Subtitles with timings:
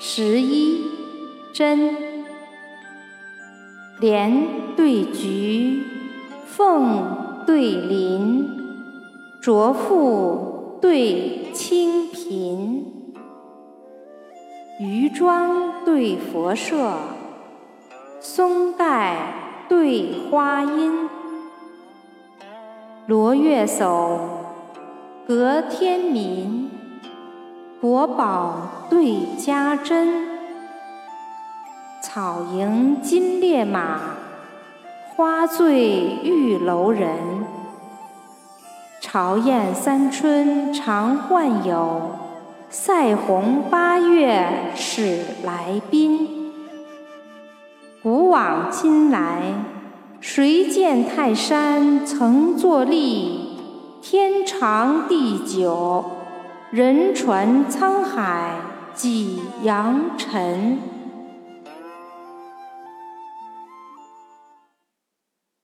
[0.00, 0.84] 十一
[1.52, 1.96] 真，
[4.00, 5.82] 莲对菊，
[6.46, 8.48] 凤对麟，
[9.42, 13.12] 浊妇对清贫，
[14.78, 16.94] 渔庄对佛舍，
[18.20, 21.08] 松带对花阴，
[23.08, 24.18] 罗月叟
[25.26, 26.67] 隔天民。
[27.80, 30.26] 国宝对家珍，
[32.02, 34.00] 草迎金烈马，
[35.14, 37.08] 花醉玉楼人。
[39.00, 42.00] 朝宴三春常换友，
[42.68, 46.50] 赛鸿八月始来宾。
[48.02, 49.54] 古往今来，
[50.20, 53.56] 谁见泰山曾作立？
[54.02, 56.04] 天长地久。
[56.70, 58.56] 人传沧海
[58.94, 60.97] 几扬尘。